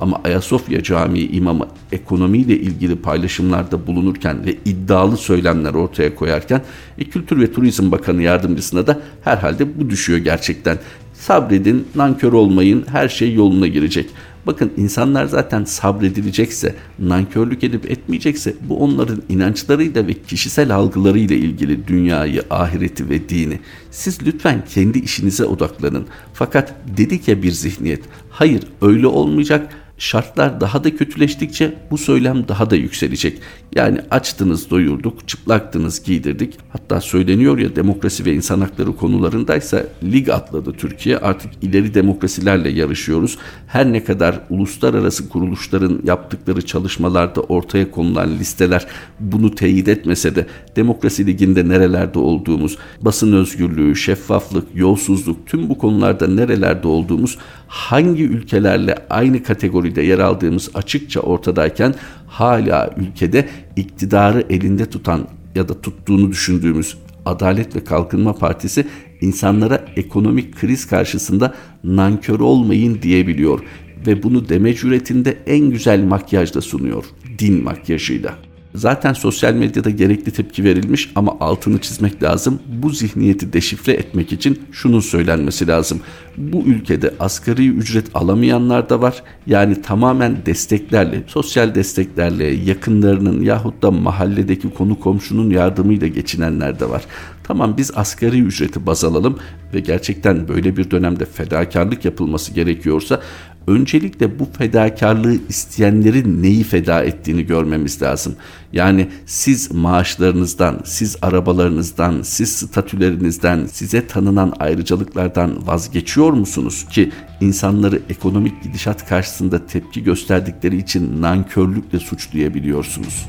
Ama 0.00 0.20
Ayasofya 0.24 0.82
Camii 0.82 1.26
imamı 1.26 1.66
ekonomiyle 1.92 2.58
ilgili 2.58 2.96
paylaşımlarda 2.96 3.86
bulunurken 3.86 4.46
ve 4.46 4.56
iddialı 4.64 5.16
söylemler 5.16 5.74
ortaya 5.74 6.14
koyarken 6.14 6.62
e, 6.98 7.04
Kültür 7.04 7.40
ve 7.40 7.52
Turizm 7.52 7.92
Bakanı 7.92 8.22
yardımcısına 8.22 8.86
da 8.86 9.00
herhalde 9.24 9.78
bu 9.78 9.90
düşüyor 9.90 10.18
gerçekten. 10.18 10.78
Sabredin, 11.14 11.88
nankör 11.94 12.32
olmayın, 12.32 12.84
her 12.88 13.08
şey 13.08 13.34
yoluna 13.34 13.66
girecek. 13.66 14.10
Bakın 14.46 14.72
insanlar 14.76 15.26
zaten 15.26 15.64
sabredilecekse, 15.64 16.74
nankörlük 16.98 17.64
edip 17.64 17.90
etmeyecekse 17.90 18.54
bu 18.60 18.78
onların 18.78 19.22
inançlarıyla 19.28 20.06
ve 20.06 20.12
kişisel 20.14 20.74
algılarıyla 20.74 21.36
ilgili 21.36 21.88
dünyayı, 21.88 22.42
ahireti 22.50 23.10
ve 23.10 23.28
dini. 23.28 23.58
Siz 23.90 24.26
lütfen 24.26 24.64
kendi 24.74 24.98
işinize 24.98 25.44
odaklanın. 25.44 26.06
Fakat 26.32 26.74
dedik 26.96 27.28
ya 27.28 27.42
bir 27.42 27.52
zihniyet, 27.52 28.02
hayır 28.30 28.62
öyle 28.82 29.06
olmayacak, 29.06 29.72
şartlar 30.00 30.60
daha 30.60 30.84
da 30.84 30.96
kötüleştikçe 30.96 31.74
bu 31.90 31.98
söylem 31.98 32.48
daha 32.48 32.70
da 32.70 32.76
yükselecek. 32.76 33.38
Yani 33.74 34.00
açtınız 34.10 34.70
doyurduk, 34.70 35.28
çıplaktınız 35.28 36.02
giydirdik. 36.02 36.54
Hatta 36.72 37.00
söyleniyor 37.00 37.58
ya 37.58 37.76
demokrasi 37.76 38.24
ve 38.24 38.32
insan 38.32 38.60
hakları 38.60 38.96
konularındaysa 38.96 39.84
lig 40.02 40.28
atladı 40.28 40.72
Türkiye. 40.72 41.18
Artık 41.18 41.50
ileri 41.62 41.94
demokrasilerle 41.94 42.68
yarışıyoruz. 42.68 43.38
Her 43.66 43.92
ne 43.92 44.04
kadar 44.04 44.40
uluslararası 44.50 45.28
kuruluşların 45.28 46.00
yaptıkları 46.04 46.66
çalışmalarda 46.66 47.40
ortaya 47.40 47.90
konulan 47.90 48.38
listeler 48.38 48.86
bunu 49.20 49.54
teyit 49.54 49.88
etmese 49.88 50.36
de 50.36 50.46
demokrasi 50.76 51.26
liginde 51.26 51.68
nerelerde 51.68 52.18
olduğumuz, 52.18 52.78
basın 53.00 53.32
özgürlüğü, 53.32 53.96
şeffaflık, 53.96 54.68
yolsuzluk 54.74 55.46
tüm 55.46 55.68
bu 55.68 55.78
konularda 55.78 56.26
nerelerde 56.26 56.88
olduğumuz 56.88 57.38
hangi 57.68 58.24
ülkelerle 58.24 58.94
aynı 59.10 59.42
kategoride 59.90 60.02
yer 60.02 60.18
aldığımız 60.18 60.70
açıkça 60.74 61.20
ortadayken 61.20 61.94
hala 62.26 62.94
ülkede 62.96 63.48
iktidarı 63.76 64.44
elinde 64.50 64.86
tutan 64.86 65.28
ya 65.54 65.68
da 65.68 65.80
tuttuğunu 65.80 66.30
düşündüğümüz 66.30 66.96
Adalet 67.24 67.76
ve 67.76 67.84
Kalkınma 67.84 68.32
Partisi 68.32 68.86
insanlara 69.20 69.84
ekonomik 69.96 70.56
kriz 70.56 70.86
karşısında 70.86 71.54
nankör 71.84 72.40
olmayın 72.40 72.98
diyebiliyor 73.02 73.60
ve 74.06 74.22
bunu 74.22 74.48
deme 74.48 74.74
cüretinde 74.74 75.38
en 75.46 75.70
güzel 75.70 76.04
makyajla 76.04 76.60
sunuyor. 76.60 77.04
Din 77.38 77.62
makyajıyla. 77.62 78.49
Zaten 78.74 79.12
sosyal 79.12 79.54
medyada 79.54 79.90
gerekli 79.90 80.32
tepki 80.32 80.64
verilmiş 80.64 81.10
ama 81.14 81.36
altını 81.40 81.78
çizmek 81.78 82.22
lazım. 82.22 82.60
Bu 82.66 82.90
zihniyeti 82.90 83.52
deşifre 83.52 83.92
etmek 83.92 84.32
için 84.32 84.62
şunun 84.72 85.00
söylenmesi 85.00 85.66
lazım. 85.66 86.00
Bu 86.36 86.62
ülkede 86.62 87.14
asgari 87.20 87.68
ücret 87.68 88.06
alamayanlar 88.14 88.88
da 88.88 89.02
var. 89.02 89.22
Yani 89.46 89.82
tamamen 89.82 90.36
desteklerle, 90.46 91.22
sosyal 91.26 91.74
desteklerle, 91.74 92.46
yakınlarının 92.46 93.42
yahut 93.42 93.82
da 93.82 93.90
mahalledeki 93.90 94.70
konu 94.70 95.00
komşunun 95.00 95.50
yardımıyla 95.50 96.06
geçinenler 96.06 96.80
de 96.80 96.90
var. 96.90 97.02
Tamam 97.50 97.76
biz 97.76 97.90
asgari 97.94 98.40
ücreti 98.40 98.86
baz 98.86 99.04
alalım 99.04 99.38
ve 99.74 99.80
gerçekten 99.80 100.48
böyle 100.48 100.76
bir 100.76 100.90
dönemde 100.90 101.24
fedakarlık 101.24 102.04
yapılması 102.04 102.52
gerekiyorsa 102.52 103.20
öncelikle 103.66 104.38
bu 104.38 104.48
fedakarlığı 104.58 105.36
isteyenlerin 105.48 106.42
neyi 106.42 106.64
feda 106.64 107.02
ettiğini 107.02 107.46
görmemiz 107.46 108.02
lazım. 108.02 108.36
Yani 108.72 109.08
siz 109.26 109.72
maaşlarınızdan, 109.72 110.80
siz 110.84 111.16
arabalarınızdan, 111.22 112.22
siz 112.22 112.52
statülerinizden, 112.52 113.66
size 113.66 114.06
tanınan 114.06 114.52
ayrıcalıklardan 114.58 115.66
vazgeçiyor 115.66 116.32
musunuz 116.32 116.86
ki 116.90 117.10
insanları 117.40 118.00
ekonomik 118.08 118.62
gidişat 118.62 119.08
karşısında 119.08 119.66
tepki 119.66 120.04
gösterdikleri 120.04 120.76
için 120.76 121.22
nankörlükle 121.22 121.98
suçlayabiliyorsunuz? 121.98 123.26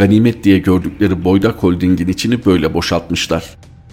Ganimet 0.00 0.44
diye 0.44 0.58
gördükleri 0.58 1.24
Boydak 1.24 1.62
Holding'in 1.62 2.08
içini 2.08 2.44
böyle 2.44 2.74
boşaltmışlar. 2.74 3.44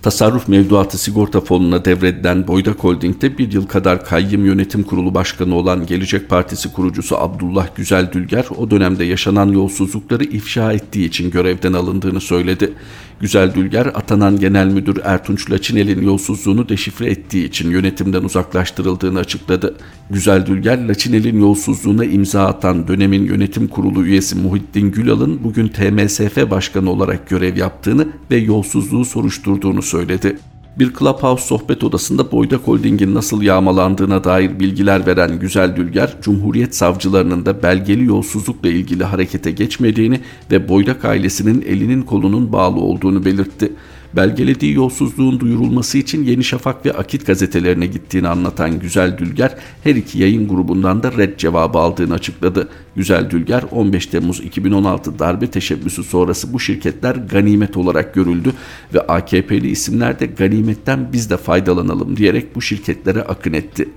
Tasarruf 0.02 0.48
mevduatı 0.48 0.98
sigorta 0.98 1.42
fonuna 1.42 1.86
devredilen 1.86 2.48
Boydak 2.48 2.84
Holding'de 2.84 3.38
bir 3.38 3.52
yıl 3.52 3.68
kadar 3.68 4.06
kayyım 4.06 4.46
yönetim 4.46 4.84
kurulu 4.84 5.16
başkanı 5.16 5.56
olan 5.56 5.86
Gelecek 5.86 6.30
Partisi 6.30 6.74
kurucusu 6.74 7.18
Abdullah 7.18 7.76
Güzel 7.76 8.12
Dülger 8.14 8.46
o 8.58 8.72
dönemde 8.72 9.04
yaşanan 9.04 9.48
yolsuzlukları 9.48 10.24
ifşa 10.24 10.74
ettiği 10.74 11.06
için 11.06 11.32
görevden 11.32 11.74
alındığını 11.74 12.22
söyledi. 12.22 12.74
Güzel 13.20 13.56
Dülger 13.56 13.86
atanan 13.86 14.40
Genel 14.40 14.68
Müdür 14.68 15.00
Ertunç 15.04 15.52
Laçinel'in 15.52 16.02
yolsuzluğunu 16.02 16.70
deşifre 16.70 17.06
ettiği 17.06 17.46
için 17.46 17.72
yönetimden 17.72 18.24
uzaklaştırıldığını 18.24 19.20
açıkladı. 19.20 19.76
Güzel 20.10 20.46
Dülger, 20.46 20.88
Laçinel'in 20.88 21.40
yolsuzluğuna 21.40 22.06
imza 22.06 22.46
atan 22.46 22.88
dönemin 22.88 23.26
yönetim 23.26 23.68
kurulu 23.68 24.06
üyesi 24.06 24.36
Muhittin 24.36 24.92
Gülal'ın 24.92 25.44
bugün 25.44 25.68
TMSF 25.68 26.52
Başkanı 26.52 26.92
olarak 26.92 27.30
görev 27.30 27.58
yaptığını 27.58 28.08
ve 28.32 28.38
yolsuzluğu 28.38 29.06
soruşturduğunu 29.06 29.82
söyledi 29.82 30.38
bir 30.79 30.93
Clubhouse 30.93 31.46
sohbet 31.46 31.84
odasında 31.84 32.31
Boydak 32.31 32.60
Holding'in 32.60 33.15
nasıl 33.15 33.41
yağmalandığına 33.41 34.24
dair 34.24 34.60
bilgiler 34.60 35.05
veren 35.05 35.39
Güzel 35.39 35.75
Dülger, 35.75 36.17
Cumhuriyet 36.22 36.75
savcılarının 36.75 37.46
da 37.46 37.63
belgeli 37.63 38.05
yolsuzlukla 38.05 38.69
ilgili 38.69 39.03
harekete 39.03 39.51
geçmediğini 39.51 40.19
ve 40.51 40.69
Boydak 40.69 41.05
ailesinin 41.05 41.62
elinin 41.62 42.01
kolunun 42.01 42.51
bağlı 42.51 42.79
olduğunu 42.79 43.25
belirtti 43.25 43.72
belgelediği 44.14 44.74
yolsuzluğun 44.74 45.40
duyurulması 45.40 45.98
için 45.98 46.24
Yeni 46.24 46.44
Şafak 46.44 46.86
ve 46.86 46.94
Akit 46.94 47.26
gazetelerine 47.26 47.88
gittiğini 47.88 48.28
anlatan 48.28 48.80
Güzel 48.80 49.18
Dülger 49.18 49.56
her 49.84 49.96
iki 49.96 50.20
yayın 50.20 50.48
grubundan 50.48 51.04
da 51.04 51.12
red 51.12 51.38
cevabı 51.38 51.78
aldığını 51.78 52.14
açıkladı. 52.14 52.70
Güzel 52.96 53.30
Dülger 53.30 53.64
15 53.72 54.06
Temmuz 54.06 54.40
2016 54.40 55.20
darbe 55.20 55.48
teşebbüsü 55.48 56.04
sonrası 56.04 56.54
bu 56.54 56.60
şirketler 56.60 57.16
ganimet 57.16 57.78
olarak 57.78 58.14
görüldü 58.14 58.54
ve 58.94 59.02
AKP'li 59.02 59.70
isimler 59.70 60.20
de 60.20 60.26
ganimetten 60.26 61.10
biz 61.14 61.30
de 61.30 61.38
faydalanalım 61.38 62.18
diyerek 62.18 62.56
bu 62.56 62.62
şirketlere 62.62 63.22
akın 63.22 63.54
etti. 63.54 63.90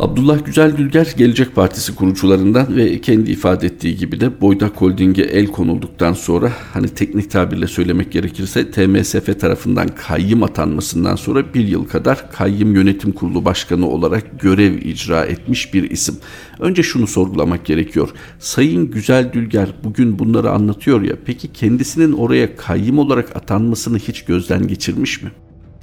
Abdullah 0.00 0.44
Güzel 0.44 0.76
Dülger 0.76 1.14
Gelecek 1.16 1.54
Partisi 1.54 1.94
kurucularından 1.94 2.76
ve 2.76 3.00
kendi 3.00 3.30
ifade 3.30 3.66
ettiği 3.66 3.96
gibi 3.96 4.20
de 4.20 4.40
Boydak 4.40 4.76
Holding'e 4.80 5.22
el 5.22 5.46
konulduktan 5.46 6.12
sonra 6.12 6.52
hani 6.72 6.88
teknik 6.88 7.30
tabirle 7.30 7.66
söylemek 7.66 8.12
gerekirse 8.12 8.70
TMSF 8.70 9.40
tarafından 9.40 9.88
kayyım 9.88 10.42
atanmasından 10.42 11.16
sonra 11.16 11.54
bir 11.54 11.68
yıl 11.68 11.84
kadar 11.84 12.32
kayyım 12.32 12.74
yönetim 12.74 13.12
kurulu 13.12 13.44
başkanı 13.44 13.88
olarak 13.88 14.40
görev 14.40 14.74
icra 14.74 15.24
etmiş 15.24 15.74
bir 15.74 15.90
isim. 15.90 16.16
Önce 16.60 16.82
şunu 16.82 17.06
sorgulamak 17.06 17.64
gerekiyor. 17.66 18.08
Sayın 18.38 18.90
Güzel 18.90 19.32
Dülger 19.32 19.68
bugün 19.84 20.18
bunları 20.18 20.50
anlatıyor 20.50 21.02
ya 21.02 21.16
peki 21.24 21.52
kendisinin 21.52 22.12
oraya 22.12 22.56
kayyım 22.56 22.98
olarak 22.98 23.36
atanmasını 23.36 23.98
hiç 23.98 24.24
gözden 24.24 24.66
geçirmiş 24.66 25.22
mi? 25.22 25.30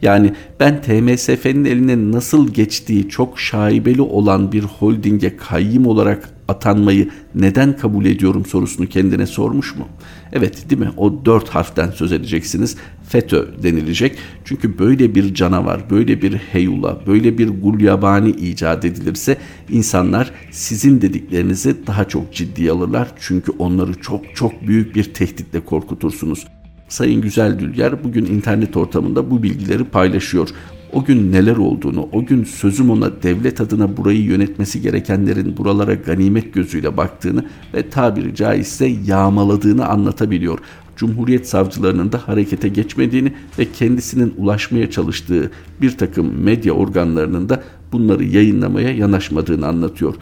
Yani 0.02 0.34
ben 0.60 0.82
TMSF'nin 0.82 1.66
eline 1.66 2.12
nasıl 2.12 2.54
geçtiği 2.54 3.10
çok 3.10 3.40
şaibeli 3.40 4.02
olan 4.02 4.52
bir 4.52 4.64
holdinge 4.64 5.38
kayyım 5.38 5.88
olarak 5.88 6.30
atanmayı 6.48 7.10
neden 7.36 7.78
kabul 7.78 8.06
ediyorum 8.06 8.46
sorusunu 8.46 8.88
kendine 8.88 9.26
sormuş 9.26 9.76
mu? 9.76 9.88
Evet 10.34 10.70
değil 10.70 10.82
mi? 10.82 10.92
O 10.98 11.26
dört 11.26 11.50
harften 11.50 11.92
söz 11.92 12.12
edeceksiniz. 12.12 12.78
FETÖ 13.10 13.48
denilecek. 13.64 14.18
Çünkü 14.46 14.80
böyle 14.80 15.16
bir 15.16 15.34
canavar, 15.34 15.90
böyle 15.90 16.22
bir 16.22 16.34
heyula, 16.34 17.02
böyle 17.08 17.38
bir 17.38 17.48
gulyabani 17.48 18.30
icat 18.30 18.86
edilirse 18.86 19.38
insanlar 19.70 20.32
sizin 20.52 21.02
dediklerinizi 21.02 21.88
daha 21.88 22.08
çok 22.08 22.34
ciddiye 22.34 22.72
alırlar. 22.72 23.08
Çünkü 23.20 23.52
onları 23.52 23.94
çok 24.02 24.36
çok 24.36 24.68
büyük 24.68 24.96
bir 24.96 25.14
tehditle 25.14 25.60
korkutursunuz. 25.60 26.48
Sayın 26.90 27.22
Güzel 27.22 27.60
Dülger 27.60 28.04
bugün 28.04 28.26
internet 28.26 28.78
ortamında 28.78 29.32
bu 29.32 29.44
bilgileri 29.44 29.84
paylaşıyor. 29.84 30.50
O 30.94 31.04
gün 31.04 31.32
neler 31.32 31.58
olduğunu, 31.58 32.10
o 32.12 32.26
gün 32.26 32.44
sözüm 32.44 32.90
ona 32.90 33.24
devlet 33.24 33.62
adına 33.62 33.98
burayı 33.98 34.24
yönetmesi 34.24 34.82
gerekenlerin 34.82 35.58
buralara 35.58 35.94
ganimet 35.94 36.54
gözüyle 36.54 36.98
baktığını 36.98 37.46
ve 37.74 37.90
tabiri 37.90 38.36
caizse 38.36 38.86
yağmaladığını 39.06 39.88
anlatabiliyor. 39.88 40.60
Cumhuriyet 40.96 41.48
savcılarının 41.48 42.12
da 42.12 42.28
harekete 42.28 42.68
geçmediğini 42.68 43.34
ve 43.60 43.72
kendisinin 43.72 44.34
ulaşmaya 44.38 44.90
çalıştığı 44.90 45.52
bir 45.82 45.98
takım 45.98 46.44
medya 46.44 46.74
organlarının 46.74 47.50
da 47.50 47.64
bunları 47.92 48.24
yayınlamaya 48.24 48.92
yanaşmadığını 48.92 49.68
anlatıyor. 49.68 50.16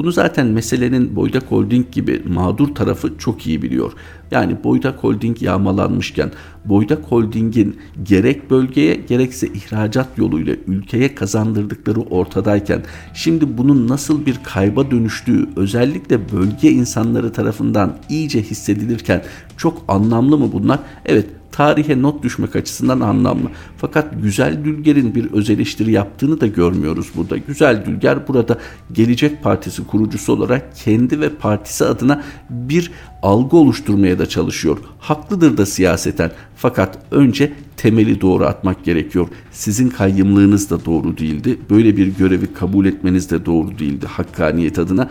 Bunu 0.00 0.12
zaten 0.12 0.46
meselenin 0.46 1.16
Boydak 1.16 1.42
Holding 1.42 1.92
gibi 1.92 2.22
mağdur 2.28 2.74
tarafı 2.74 3.18
çok 3.18 3.46
iyi 3.46 3.62
biliyor. 3.62 3.92
Yani 4.30 4.56
Boydak 4.64 5.04
Holding 5.04 5.42
yağmalanmışken 5.42 6.30
Boydak 6.64 7.04
Holding'in 7.04 7.76
gerek 8.02 8.50
bölgeye 8.50 8.94
gerekse 8.94 9.46
ihracat 9.46 10.18
yoluyla 10.18 10.54
ülkeye 10.66 11.14
kazandırdıkları 11.14 12.00
ortadayken 12.00 12.82
şimdi 13.14 13.58
bunun 13.58 13.88
nasıl 13.88 14.26
bir 14.26 14.40
kayba 14.44 14.90
dönüştüğü 14.90 15.48
özellikle 15.56 16.32
bölge 16.32 16.70
insanları 16.70 17.32
tarafından 17.32 17.98
iyice 18.08 18.42
hissedilirken 18.42 19.22
çok 19.56 19.84
anlamlı 19.88 20.38
mı 20.38 20.52
bunlar? 20.52 20.78
Evet 21.06 21.26
tarihe 21.52 22.02
not 22.02 22.22
düşmek 22.22 22.56
açısından 22.56 23.00
anlamlı. 23.00 23.48
Fakat 23.76 24.22
Güzel 24.22 24.64
Dülger'in 24.64 25.14
bir 25.14 25.32
öz 25.32 25.50
eleştiri 25.50 25.92
yaptığını 25.92 26.40
da 26.40 26.46
görmüyoruz 26.46 27.10
burada. 27.16 27.36
Güzel 27.36 27.86
Dülger 27.86 28.28
burada 28.28 28.58
Gelecek 28.92 29.42
Partisi 29.42 29.86
kurucusu 29.86 30.32
olarak 30.32 30.76
kendi 30.76 31.20
ve 31.20 31.28
partisi 31.28 31.84
adına 31.84 32.22
bir 32.50 32.90
algı 33.22 33.56
oluşturmaya 33.56 34.18
da 34.18 34.28
çalışıyor. 34.28 34.78
Haklıdır 34.98 35.56
da 35.56 35.66
siyaseten 35.66 36.30
fakat 36.56 36.98
önce 37.10 37.52
temeli 37.76 38.20
doğru 38.20 38.44
atmak 38.44 38.84
gerekiyor. 38.84 39.28
Sizin 39.52 39.88
kayyımlığınız 39.88 40.70
da 40.70 40.84
doğru 40.84 41.18
değildi. 41.18 41.58
Böyle 41.70 41.96
bir 41.96 42.06
görevi 42.06 42.52
kabul 42.52 42.86
etmeniz 42.86 43.30
de 43.30 43.46
doğru 43.46 43.78
değildi 43.78 44.06
hakkaniyet 44.06 44.78
adına. 44.78 45.10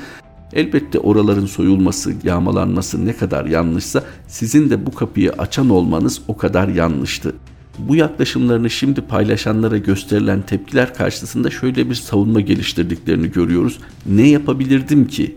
Elbette 0.54 1.00
oraların 1.00 1.46
soyulması, 1.46 2.14
yağmalanması 2.24 3.06
ne 3.06 3.14
kadar 3.14 3.46
yanlışsa 3.46 4.04
sizin 4.28 4.70
de 4.70 4.86
bu 4.86 4.92
kapıyı 4.92 5.32
açan 5.32 5.70
olmanız 5.70 6.22
o 6.28 6.38
kadar 6.38 6.68
yanlıştı. 6.68 7.34
Bu 7.80 7.96
yaklaşımlarını 7.96 8.70
şimdi 8.70 9.02
paylaşanlara 9.02 9.78
gösterilen 9.78 10.42
tepkiler 10.42 10.94
karşısında 10.94 11.50
şöyle 11.50 11.90
bir 11.90 11.96
savunma 11.96 12.42
geliştirdiklerini 12.42 13.32
görüyoruz. 13.32 13.80
Ne 14.06 14.30
yapabilirdim 14.30 15.08
ki 15.08 15.36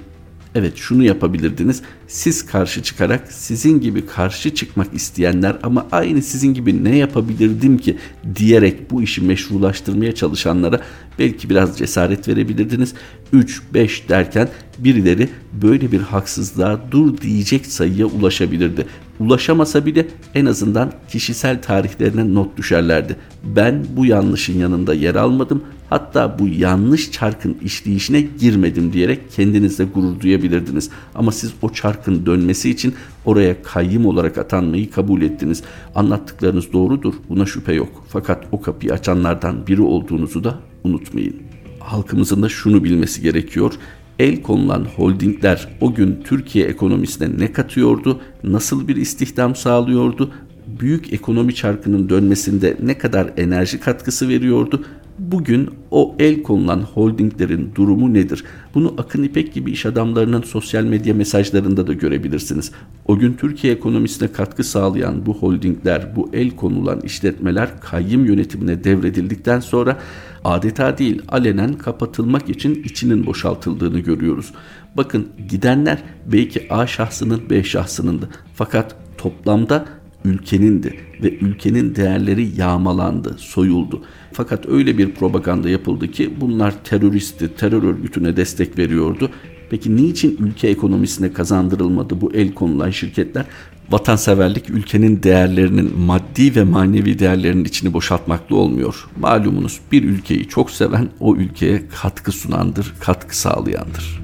Evet 0.55 0.77
şunu 0.77 1.05
yapabilirdiniz. 1.05 1.83
Siz 2.09 2.47
karşı 2.47 2.83
çıkarak 2.83 3.33
sizin 3.33 3.81
gibi 3.81 4.07
karşı 4.07 4.55
çıkmak 4.55 4.95
isteyenler 4.95 5.57
ama 5.63 5.87
aynı 5.93 6.23
sizin 6.23 6.55
gibi 6.55 6.85
ne 6.85 6.97
yapabilirdim 6.97 7.79
ki 7.79 7.99
diyerek 8.37 8.91
bu 8.91 9.03
işi 9.03 9.21
meşrulaştırmaya 9.21 10.15
çalışanlara 10.15 10.81
belki 11.19 11.51
biraz 11.51 11.79
cesaret 11.79 12.29
verebilirdiniz. 12.29 12.95
3 13.33 13.63
5 13.75 14.09
derken 14.09 14.49
birileri 14.79 15.29
böyle 15.63 15.93
bir 15.93 16.01
haksızlığa 16.01 16.81
dur 16.91 17.19
diyecek 17.19 17.67
sayıya 17.67 18.07
ulaşabilirdi. 18.07 18.87
Ulaşamasa 19.21 19.87
bile 19.87 20.07
en 20.35 20.47
azından 20.47 20.93
kişisel 21.09 21.63
tarihlerine 21.63 22.35
not 22.35 22.57
düşerlerdi. 22.57 23.17
Ben 23.45 23.87
bu 23.97 24.07
yanlışın 24.07 24.59
yanında 24.59 24.95
yer 24.95 25.15
almadım. 25.15 25.65
Hatta 25.93 26.39
bu 26.39 26.49
yanlış 26.49 27.13
çarkın 27.13 27.57
işleyişine 27.65 28.21
girmedim 28.21 28.93
diyerek 28.93 29.31
kendinizle 29.31 29.85
gurur 29.85 30.21
duyabilirdiniz. 30.21 30.91
Ama 31.15 31.33
siz 31.33 31.53
o 31.63 31.69
çarkın 31.69 32.27
dönmesi 32.27 32.71
için 32.71 32.95
oraya 33.25 33.63
kayyım 33.63 34.07
olarak 34.07 34.39
atanmayı 34.39 34.91
kabul 34.91 35.23
ettiniz. 35.23 35.63
Anlattıklarınız 35.95 36.73
doğrudur. 36.73 37.15
Buna 37.29 37.47
şüphe 37.47 37.75
yok. 37.75 38.05
Fakat 38.09 38.45
o 38.53 38.61
kapıyı 38.61 38.93
açanlardan 38.93 39.67
biri 39.67 39.83
olduğunuzu 39.83 40.45
da 40.45 40.59
unutmayın. 40.85 41.37
Halkımızın 41.81 42.43
da 42.43 42.49
şunu 42.49 42.85
bilmesi 42.85 43.23
gerekiyor 43.23 43.73
el 44.19 44.43
konulan 44.43 44.87
holdingler 44.97 45.69
o 45.81 45.95
gün 45.95 46.23
Türkiye 46.25 46.67
ekonomisine 46.67 47.39
ne 47.39 47.53
katıyordu, 47.53 48.21
nasıl 48.45 48.89
bir 48.89 48.97
istihdam 48.97 49.57
sağlıyordu, 49.57 50.33
büyük 50.81 51.13
ekonomi 51.13 51.55
çarkının 51.55 52.09
dönmesinde 52.09 52.77
ne 52.83 52.99
kadar 52.99 53.31
enerji 53.37 53.81
katkısı 53.81 54.29
veriyordu, 54.29 54.85
Bugün 55.19 55.71
o 55.91 56.17
el 56.19 56.43
konulan 56.43 56.81
holdinglerin 56.81 57.73
durumu 57.75 58.15
nedir? 58.15 58.45
Bunu 58.75 58.95
Akın 58.99 59.23
İpek 59.23 59.55
gibi 59.55 59.71
iş 59.71 59.87
adamlarının 59.87 60.43
sosyal 60.43 60.85
medya 60.85 61.15
mesajlarında 61.15 61.87
da 61.87 61.93
görebilirsiniz. 61.93 62.73
O 63.07 63.19
gün 63.19 63.35
Türkiye 63.35 63.73
ekonomisine 63.73 64.33
katkı 64.33 64.65
sağlayan 64.65 65.27
bu 65.27 65.35
holdingler, 65.35 66.17
bu 66.17 66.31
el 66.33 66.51
konulan 66.51 67.01
işletmeler 67.01 67.81
kayyım 67.81 68.25
yönetimine 68.25 68.85
devredildikten 68.85 69.61
sonra 69.61 69.99
adeta 70.45 70.99
değil 70.99 71.23
alenen 71.29 71.73
kapatılmak 71.73 72.49
için 72.49 72.83
içinin 72.85 73.27
boşaltıldığını 73.27 73.99
görüyoruz. 73.99 74.53
Bakın 74.97 75.29
gidenler 75.49 75.99
belki 76.27 76.67
A 76.71 76.87
şahsının 76.87 77.51
B 77.51 77.65
şahsınındı. 77.65 78.29
Fakat 78.55 78.97
toplamda 79.19 79.85
ülkenindi 80.25 80.97
ve 81.23 81.39
ülkenin 81.39 81.95
değerleri 81.95 82.49
yağmalandı, 82.57 83.37
soyuldu. 83.39 84.03
Fakat 84.33 84.69
öyle 84.69 84.99
bir 84.99 85.15
propaganda 85.15 85.69
yapıldı 85.69 86.11
ki 86.11 86.31
bunlar 86.41 86.85
teröristi, 86.85 87.55
terör 87.55 87.83
örgütüne 87.83 88.37
destek 88.37 88.79
veriyordu. 88.79 89.31
Peki 89.71 89.97
niçin 89.97 90.37
ülke 90.41 90.69
ekonomisine 90.69 91.33
kazandırılmadı 91.33 92.21
bu 92.21 92.33
el 92.35 92.55
konulan 92.55 92.91
şirketler? 92.91 93.47
Vatanseverlik 93.91 94.71
ülkenin 94.71 95.23
değerlerinin 95.23 95.99
maddi 95.99 96.57
ve 96.57 96.65
manevi 96.65 97.19
değerlerinin 97.19 97.65
içini 97.65 97.93
boşaltmakla 97.93 98.57
olmuyor. 98.57 99.09
Malumunuz 99.21 99.81
bir 99.93 100.05
ülkeyi 100.05 100.49
çok 100.49 100.71
seven 100.71 101.09
o 101.21 101.37
ülkeye 101.37 101.83
katkı 102.03 102.33
sunandır, 102.33 102.95
katkı 103.01 103.39
sağlayandır. 103.39 104.23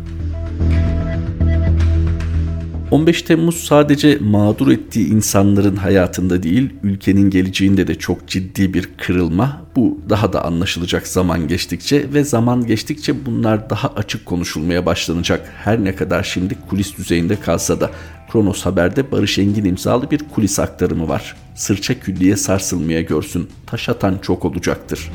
15 2.90 3.23
Temmuz 3.23 3.64
sadece 3.64 4.18
mağdur 4.21 4.68
ettiği 4.68 5.09
insanların 5.09 5.76
hayatında 5.76 6.42
değil, 6.42 6.71
ülkenin 6.83 7.30
geleceğinde 7.30 7.87
de 7.87 7.95
çok 7.95 8.28
ciddi 8.28 8.75
bir 8.75 8.88
kırılma. 8.99 9.62
Bu 9.76 10.00
daha 10.09 10.33
da 10.33 10.45
anlaşılacak 10.45 11.07
zaman 11.07 11.49
geçtikçe 11.49 12.12
ve 12.12 12.25
zaman 12.25 12.66
geçtikçe 12.66 13.26
bunlar 13.26 13.71
daha 13.71 13.88
açık 13.88 14.26
konuşulmaya 14.26 14.87
başlanacak. 14.87 15.52
Her 15.64 15.85
ne 15.85 15.95
kadar 15.95 16.23
şimdi 16.23 16.57
kulis 16.71 16.99
düzeyinde 16.99 17.40
kalsa 17.40 17.80
da 17.80 17.90
Kronos 18.33 18.66
Haber'de 18.66 19.12
Barış 19.12 19.38
Engin 19.38 19.64
imzalı 19.64 20.11
bir 20.11 20.18
kulis 20.35 20.59
aktarımı 20.59 21.09
var. 21.09 21.37
Sırça 21.54 22.00
külliye 22.00 22.37
sarsılmaya 22.37 23.02
görsün. 23.02 23.49
Taş 23.66 23.88
atan 23.88 24.18
çok 24.23 24.45
olacaktır. 24.45 25.11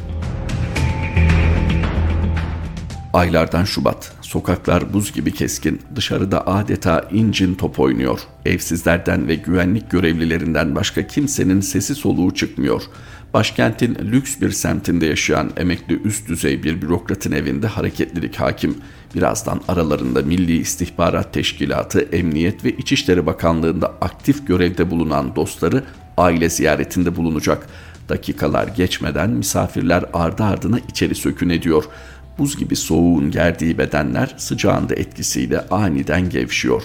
Aylardan 3.13 3.63
Şubat. 3.63 4.13
Sokaklar 4.21 4.93
buz 4.93 5.13
gibi 5.13 5.33
keskin. 5.33 5.81
Dışarıda 5.95 6.47
adeta 6.47 7.07
incin 7.11 7.55
top 7.55 7.79
oynuyor. 7.79 8.19
Evsizlerden 8.45 9.27
ve 9.27 9.35
güvenlik 9.35 9.91
görevlilerinden 9.91 10.75
başka 10.75 11.07
kimsenin 11.07 11.61
sesi 11.61 11.95
soluğu 11.95 12.33
çıkmıyor. 12.33 12.81
Başkentin 13.33 13.95
lüks 13.95 14.41
bir 14.41 14.51
semtinde 14.51 15.05
yaşayan 15.05 15.51
emekli 15.57 16.01
üst 16.01 16.27
düzey 16.29 16.63
bir 16.63 16.81
bürokratın 16.81 17.31
evinde 17.31 17.67
hareketlilik 17.67 18.35
hakim. 18.35 18.77
Birazdan 19.15 19.61
aralarında 19.67 20.21
Milli 20.21 20.57
İstihbarat 20.57 21.33
Teşkilatı, 21.33 21.99
Emniyet 21.99 22.65
ve 22.65 22.71
İçişleri 22.71 23.25
Bakanlığı'nda 23.25 23.87
aktif 24.01 24.47
görevde 24.47 24.91
bulunan 24.91 25.35
dostları 25.35 25.83
aile 26.17 26.49
ziyaretinde 26.49 27.15
bulunacak. 27.15 27.67
Dakikalar 28.09 28.67
geçmeden 28.67 29.29
misafirler 29.29 30.05
ardı 30.13 30.43
ardına 30.43 30.79
içeri 30.89 31.15
sökün 31.15 31.49
ediyor. 31.49 31.83
Buz 32.37 32.57
gibi 32.57 32.75
soğuğun 32.75 33.31
gerdiği 33.31 33.77
bedenler 33.77 34.35
sıcağında 34.37 34.95
etkisiyle 34.95 35.67
aniden 35.67 36.29
gevşiyor. 36.29 36.83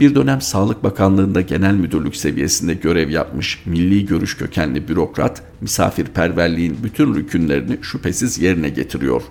Bir 0.00 0.14
dönem 0.14 0.40
Sağlık 0.40 0.84
Bakanlığı'nda 0.84 1.40
genel 1.40 1.74
müdürlük 1.74 2.16
seviyesinde 2.16 2.74
görev 2.74 3.10
yapmış 3.10 3.62
milli 3.66 4.06
görüş 4.06 4.36
kökenli 4.36 4.88
bürokrat, 4.88 5.42
misafirperverliğin 5.60 6.78
bütün 6.82 7.14
rükünlerini 7.14 7.78
şüphesiz 7.82 8.38
yerine 8.38 8.68
getiriyor. 8.68 9.22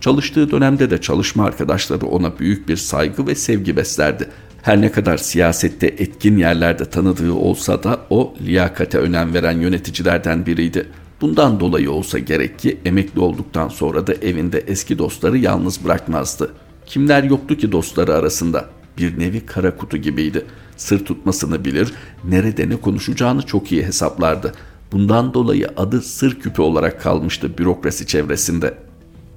Çalıştığı 0.00 0.50
dönemde 0.50 0.90
de 0.90 1.00
çalışma 1.00 1.44
arkadaşları 1.44 2.06
ona 2.06 2.38
büyük 2.38 2.68
bir 2.68 2.76
saygı 2.76 3.26
ve 3.26 3.34
sevgi 3.34 3.76
beslerdi. 3.76 4.28
Her 4.62 4.80
ne 4.80 4.92
kadar 4.92 5.16
siyasette 5.16 5.86
etkin 5.86 6.36
yerlerde 6.36 6.84
tanıdığı 6.84 7.32
olsa 7.32 7.82
da 7.82 8.00
o 8.10 8.34
liyakate 8.46 8.98
önem 8.98 9.34
veren 9.34 9.60
yöneticilerden 9.60 10.46
biriydi. 10.46 10.88
Bundan 11.20 11.60
dolayı 11.60 11.90
olsa 11.90 12.18
gerek 12.18 12.58
ki 12.58 12.78
emekli 12.84 13.20
olduktan 13.20 13.68
sonra 13.68 14.06
da 14.06 14.14
evinde 14.14 14.58
eski 14.58 14.98
dostları 14.98 15.38
yalnız 15.38 15.84
bırakmazdı. 15.84 16.50
Kimler 16.86 17.22
yoktu 17.22 17.56
ki 17.56 17.72
dostları 17.72 18.14
arasında? 18.14 18.64
Bir 18.98 19.18
nevi 19.18 19.46
kara 19.46 19.76
kutu 19.76 19.96
gibiydi. 19.96 20.44
Sır 20.76 21.04
tutmasını 21.04 21.64
bilir, 21.64 21.92
nerede 22.24 22.68
ne 22.68 22.76
konuşacağını 22.76 23.42
çok 23.42 23.72
iyi 23.72 23.82
hesaplardı. 23.82 24.52
Bundan 24.92 25.34
dolayı 25.34 25.68
adı 25.76 26.02
sır 26.02 26.40
küpü 26.40 26.62
olarak 26.62 27.00
kalmıştı 27.00 27.58
bürokrasi 27.58 28.06
çevresinde. 28.06 28.74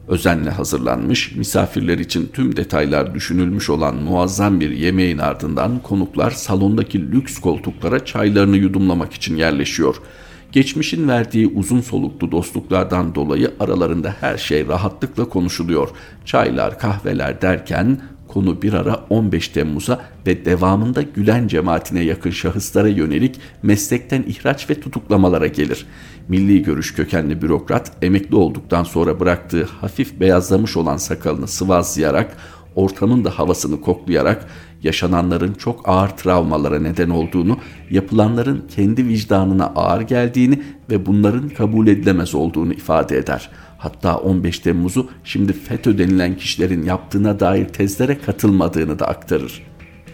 Özenle 0.07 0.49
hazırlanmış, 0.49 1.35
misafirler 1.35 1.97
için 1.97 2.29
tüm 2.33 2.55
detaylar 2.55 3.13
düşünülmüş 3.13 3.69
olan 3.69 3.95
muazzam 3.95 4.59
bir 4.59 4.71
yemeğin 4.71 5.17
ardından 5.17 5.79
konuklar 5.79 6.31
salondaki 6.31 7.11
lüks 7.11 7.39
koltuklara 7.39 8.05
çaylarını 8.05 8.57
yudumlamak 8.57 9.13
için 9.13 9.35
yerleşiyor.'' 9.35 10.01
Geçmişin 10.51 11.07
verdiği 11.07 11.47
uzun 11.47 11.81
soluklu 11.81 12.31
dostluklardan 12.31 13.15
dolayı 13.15 13.53
aralarında 13.59 14.15
her 14.19 14.37
şey 14.37 14.67
rahatlıkla 14.67 15.29
konuşuluyor. 15.29 15.89
Çaylar, 16.25 16.79
kahveler 16.79 17.41
derken 17.41 18.01
konu 18.27 18.61
bir 18.61 18.73
ara 18.73 19.05
15 19.09 19.47
Temmuz'a 19.47 20.01
ve 20.27 20.45
devamında 20.45 21.01
Gülen 21.01 21.47
cemaatine 21.47 22.03
yakın 22.03 22.31
şahıslara 22.31 22.87
yönelik 22.87 23.39
meslekten 23.63 24.23
ihraç 24.27 24.69
ve 24.69 24.79
tutuklamalara 24.79 25.47
gelir. 25.47 25.85
Milli 26.27 26.63
görüş 26.63 26.93
kökenli 26.93 27.41
bürokrat 27.41 27.91
emekli 28.01 28.35
olduktan 28.35 28.83
sonra 28.83 29.19
bıraktığı 29.19 29.63
hafif 29.63 30.19
beyazlamış 30.19 30.77
olan 30.77 30.97
sakalını 30.97 31.47
sıvazlayarak 31.47 32.37
ortamın 32.75 33.25
da 33.25 33.29
havasını 33.29 33.81
koklayarak 33.81 34.47
yaşananların 34.83 35.53
çok 35.53 35.89
ağır 35.89 36.09
travmalara 36.09 36.79
neden 36.79 37.09
olduğunu, 37.09 37.57
yapılanların 37.89 38.67
kendi 38.75 39.07
vicdanına 39.07 39.65
ağır 39.65 40.01
geldiğini 40.01 40.61
ve 40.89 41.05
bunların 41.05 41.49
kabul 41.49 41.87
edilemez 41.87 42.35
olduğunu 42.35 42.73
ifade 42.73 43.17
eder. 43.17 43.49
Hatta 43.77 44.17
15 44.17 44.59
Temmuz'u 44.59 45.09
şimdi 45.23 45.53
FETÖ 45.53 45.97
denilen 45.97 46.37
kişilerin 46.37 46.83
yaptığına 46.83 47.39
dair 47.39 47.65
tezlere 47.65 48.17
katılmadığını 48.17 48.99
da 48.99 49.07
aktarır. 49.07 49.63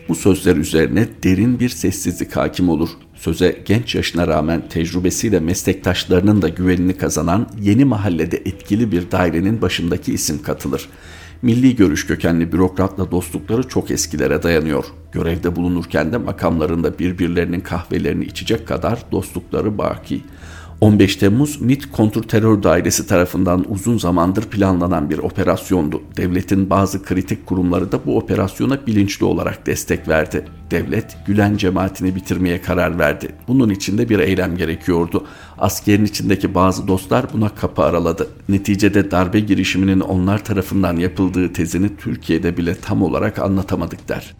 Bu 0.09 0.15
sözler 0.15 0.55
üzerine 0.55 1.07
derin 1.23 1.59
bir 1.59 1.69
sessizlik 1.69 2.35
hakim 2.35 2.69
olur. 2.69 2.89
Söze 3.15 3.61
genç 3.65 3.95
yaşına 3.95 4.27
rağmen 4.27 4.69
tecrübesiyle 4.69 5.39
meslektaşlarının 5.39 6.41
da 6.41 6.49
güvenini 6.49 6.97
kazanan 6.97 7.49
yeni 7.61 7.85
mahallede 7.85 8.37
etkili 8.37 8.91
bir 8.91 9.11
dairenin 9.11 9.61
başındaki 9.61 10.13
isim 10.13 10.41
katılır. 10.41 10.89
Milli 11.41 11.75
görüş 11.75 12.07
kökenli 12.07 12.51
bürokratla 12.51 13.11
dostlukları 13.11 13.67
çok 13.67 13.91
eskilere 13.91 14.43
dayanıyor. 14.43 14.85
Görevde 15.11 15.55
bulunurken 15.55 16.11
de 16.11 16.17
makamlarında 16.17 16.99
birbirlerinin 16.99 17.59
kahvelerini 17.59 18.25
içecek 18.25 18.67
kadar 18.67 18.99
dostlukları 19.11 19.77
baki. 19.77 20.21
15 20.81 21.15
Temmuz 21.15 21.61
MİT 21.61 21.91
Kontrterör 21.91 22.63
Dairesi 22.63 23.07
tarafından 23.07 23.65
uzun 23.69 23.97
zamandır 23.97 24.43
planlanan 24.43 25.09
bir 25.09 25.17
operasyondu. 25.17 26.01
Devletin 26.17 26.69
bazı 26.69 27.03
kritik 27.03 27.45
kurumları 27.45 27.91
da 27.91 28.05
bu 28.05 28.17
operasyona 28.17 28.87
bilinçli 28.87 29.25
olarak 29.25 29.65
destek 29.65 30.07
verdi. 30.07 30.45
Devlet 30.71 31.17
Gülen 31.27 31.57
cemaatini 31.57 32.15
bitirmeye 32.15 32.61
karar 32.61 32.99
verdi. 32.99 33.29
Bunun 33.47 33.69
için 33.69 33.97
de 33.97 34.09
bir 34.09 34.19
eylem 34.19 34.57
gerekiyordu. 34.57 35.25
Askerin 35.57 36.05
içindeki 36.05 36.55
bazı 36.55 36.87
dostlar 36.87 37.25
buna 37.33 37.49
kapı 37.49 37.83
araladı. 37.83 38.27
Neticede 38.49 39.11
darbe 39.11 39.39
girişiminin 39.39 39.99
onlar 39.99 40.45
tarafından 40.45 40.97
yapıldığı 40.97 41.53
tezini 41.53 41.97
Türkiye'de 41.97 42.57
bile 42.57 42.75
tam 42.75 43.01
olarak 43.01 43.39
anlatamadık 43.39 44.09
der. 44.09 44.35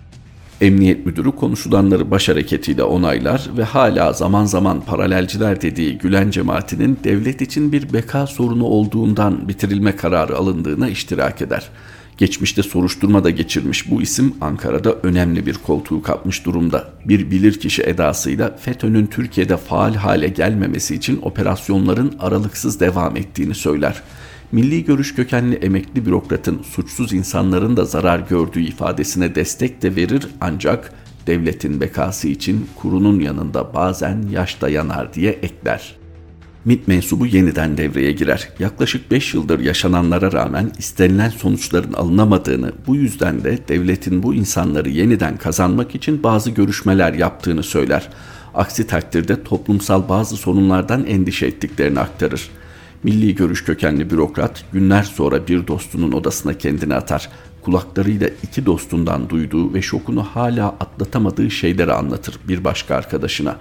Emniyet 0.62 1.06
müdürü 1.06 1.32
konuşulanları 1.32 2.12
baş 2.12 2.30
hareketiyle 2.30 2.84
onaylar 2.84 3.50
ve 3.58 3.64
hala 3.64 4.14
zaman 4.14 4.46
zaman 4.46 4.82
paralelciler 4.82 5.62
dediği 5.62 5.98
Gülen 5.98 6.30
cemaatinin 6.30 7.00
devlet 7.04 7.42
için 7.42 7.72
bir 7.72 7.94
beka 7.94 8.28
sorunu 8.28 8.64
olduğundan 8.64 9.48
bitirilme 9.48 9.96
kararı 9.96 10.38
alındığına 10.38 10.90
iştirak 10.90 11.42
eder. 11.42 11.70
Geçmişte 12.18 12.64
soruşturma 12.64 13.24
da 13.24 13.30
geçirmiş 13.30 13.92
bu 13.92 14.02
isim 14.02 14.36
Ankara'da 14.42 14.94
önemli 14.94 15.46
bir 15.46 15.54
koltuğu 15.54 16.02
kapmış 16.02 16.46
durumda. 16.46 16.90
Bir 17.06 17.32
bilirkişi 17.32 17.84
edasıyla 17.84 18.58
FETÖ'nün 18.58 19.06
Türkiye'de 19.06 19.58
faal 19.58 19.94
hale 19.96 20.28
gelmemesi 20.28 20.96
için 20.96 21.20
operasyonların 21.22 22.16
aralıksız 22.20 22.80
devam 22.80 23.18
ettiğini 23.18 23.56
söyler 23.56 24.04
milli 24.52 24.86
görüş 24.86 25.16
kökenli 25.16 25.56
emekli 25.56 26.06
bürokratın 26.06 26.62
suçsuz 26.64 27.14
insanların 27.14 27.78
da 27.78 27.86
zarar 27.86 28.20
gördüğü 28.20 28.62
ifadesine 28.62 29.36
destek 29.36 29.82
de 29.82 29.96
verir 29.96 30.28
ancak 30.42 30.94
devletin 31.28 31.82
bekası 31.82 32.28
için 32.28 32.70
kurunun 32.76 33.20
yanında 33.20 33.74
bazen 33.74 34.24
yaş 34.32 34.62
da 34.62 34.70
yanar 34.70 35.14
diye 35.14 35.32
ekler. 35.32 35.97
MİT 36.66 36.88
mensubu 36.88 37.26
yeniden 37.26 37.78
devreye 37.78 38.12
girer. 38.12 38.50
Yaklaşık 38.60 39.12
5 39.12 39.34
yıldır 39.34 39.60
yaşananlara 39.60 40.32
rağmen 40.32 40.72
istenilen 40.78 41.30
sonuçların 41.30 41.94
alınamadığını, 41.94 42.72
bu 42.88 42.96
yüzden 42.96 43.44
de 43.44 43.60
devletin 43.68 44.24
bu 44.24 44.34
insanları 44.34 44.90
yeniden 44.90 45.38
kazanmak 45.38 45.96
için 45.96 46.24
bazı 46.24 46.52
görüşmeler 46.52 47.14
yaptığını 47.14 47.64
söyler. 47.64 48.10
Aksi 48.54 48.88
takdirde 48.88 49.44
toplumsal 49.44 50.10
bazı 50.10 50.38
sorunlardan 50.38 51.06
endişe 51.06 51.46
ettiklerini 51.48 52.00
aktarır. 52.00 52.50
Milli 53.04 53.36
görüş 53.36 53.64
kökenli 53.64 54.10
bürokrat 54.10 54.64
günler 54.74 55.04
sonra 55.04 55.48
bir 55.48 55.68
dostunun 55.68 56.12
odasına 56.12 56.54
kendini 56.54 56.94
atar. 56.94 57.30
Kulaklarıyla 57.62 58.30
iki 58.44 58.66
dostundan 58.66 59.30
duyduğu 59.30 59.74
ve 59.74 59.82
şokunu 59.82 60.24
hala 60.24 60.68
atlatamadığı 60.68 61.52
şeyleri 61.52 61.94
anlatır 61.94 62.40
bir 62.48 62.64
başka 62.64 62.96
arkadaşına. 62.96 63.56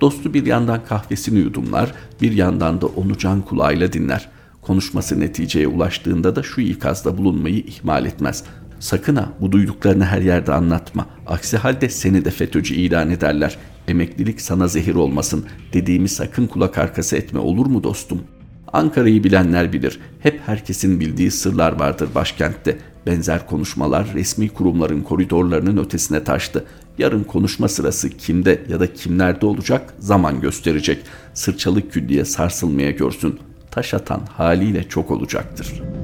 Dostu 0.00 0.34
bir 0.34 0.46
yandan 0.46 0.84
kahvesini 0.84 1.38
yudumlar, 1.38 1.94
bir 2.22 2.32
yandan 2.32 2.80
da 2.80 2.86
onu 2.86 3.18
can 3.18 3.42
kulağıyla 3.42 3.92
dinler. 3.92 4.28
Konuşması 4.62 5.20
neticeye 5.20 5.68
ulaştığında 5.68 6.36
da 6.36 6.42
şu 6.42 6.60
ikazda 6.60 7.18
bulunmayı 7.18 7.58
ihmal 7.58 8.06
etmez. 8.06 8.44
Sakın 8.80 9.16
ha 9.16 9.28
bu 9.40 9.52
duyduklarını 9.52 10.04
her 10.04 10.20
yerde 10.20 10.52
anlatma. 10.52 11.06
Aksi 11.26 11.56
halde 11.56 11.88
seni 11.88 12.24
de 12.24 12.30
FETÖ'cü 12.30 12.74
ilan 12.74 13.10
ederler. 13.10 13.58
Emeklilik 13.88 14.40
sana 14.40 14.68
zehir 14.68 14.94
olmasın. 14.94 15.46
Dediğimi 15.72 16.08
sakın 16.08 16.46
kulak 16.46 16.78
arkası 16.78 17.16
etme 17.16 17.40
olur 17.40 17.66
mu 17.66 17.82
dostum?'' 17.82 18.38
Ankara'yı 18.72 19.24
bilenler 19.24 19.72
bilir. 19.72 20.00
Hep 20.20 20.40
herkesin 20.46 21.00
bildiği 21.00 21.30
sırlar 21.30 21.80
vardır 21.80 22.08
başkentte. 22.14 22.78
Benzer 23.06 23.46
konuşmalar 23.46 24.14
resmi 24.14 24.48
kurumların 24.48 25.02
koridorlarının 25.02 25.84
ötesine 25.84 26.24
taştı. 26.24 26.64
Yarın 26.98 27.24
konuşma 27.24 27.68
sırası 27.68 28.10
kimde 28.10 28.62
ya 28.68 28.80
da 28.80 28.92
kimlerde 28.92 29.46
olacak 29.46 29.94
zaman 29.98 30.40
gösterecek. 30.40 30.98
Sırçalı 31.34 31.88
külliye 31.88 32.24
sarsılmaya 32.24 32.90
görsün. 32.90 33.38
Taş 33.70 33.94
atan 33.94 34.20
haliyle 34.36 34.88
çok 34.88 35.10
olacaktır.'' 35.10 35.98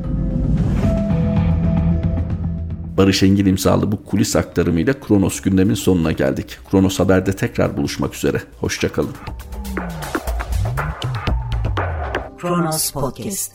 Barış 2.96 3.22
Engin 3.22 3.46
imzalı 3.46 3.92
bu 3.92 4.04
kulis 4.04 4.36
aktarımıyla 4.36 5.00
Kronos 5.00 5.40
gündemin 5.40 5.74
sonuna 5.74 6.12
geldik. 6.12 6.58
Kronos 6.70 7.00
Haber'de 7.00 7.32
tekrar 7.32 7.76
buluşmak 7.76 8.14
üzere. 8.14 8.42
Hoşçakalın. 8.60 9.14
Kronos 12.38 12.90
Podcast 12.90 13.52